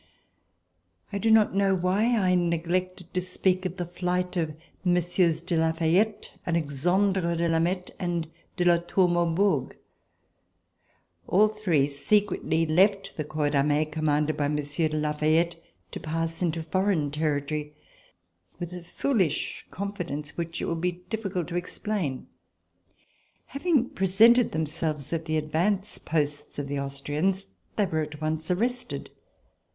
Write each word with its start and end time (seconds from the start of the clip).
I 1.13 1.19
do 1.19 1.29
not 1.29 1.53
know 1.53 1.75
why 1.75 2.17
I 2.17 2.33
neglected 2.33 3.13
to 3.13 3.21
speak 3.21 3.67
of 3.67 3.77
the 3.77 3.85
flight 3.85 4.35
of 4.35 4.55
Messieurs 4.83 5.43
de 5.43 5.55
La 5.55 5.73
Fayette, 5.73 6.31
Alexandre 6.47 7.35
de 7.37 7.47
Lameth 7.47 7.91
and 7.99 8.27
de 8.57 8.65
La 8.65 8.77
Tour 8.77 9.07
Maubourg. 9.09 9.75
All 11.27 11.47
three 11.47 11.87
secretly 11.87 12.65
left 12.65 13.15
the 13.15 13.23
corps 13.23 13.51
d'armee 13.51 13.85
commanded 13.85 14.35
by 14.37 14.47
Monsieur 14.47 14.87
de 14.87 14.97
La 14.97 15.13
Fayette, 15.13 15.61
to 15.91 15.99
pass 15.99 16.41
into 16.41 16.63
foreign 16.63 17.11
territory, 17.11 17.75
with 18.57 18.73
a 18.73 18.81
foolish 18.81 19.67
confidence 19.69 20.35
which 20.35 20.63
it 20.63 20.65
would 20.65 20.81
be 20.81 21.03
diflficult 21.11 21.45
to 21.47 21.55
ex 21.55 21.77
plain. 21.77 22.25
Having 23.45 23.91
presented 23.91 24.51
themselves 24.51 25.13
at 25.13 25.25
the 25.25 25.37
advance 25.37 25.99
posts 25.99 26.57
of 26.57 26.67
the 26.67 26.79
Austrians, 26.79 27.45
they 27.75 27.85
were 27.85 28.01
at 28.01 28.19
once 28.19 28.49
arrested. 28.49 29.11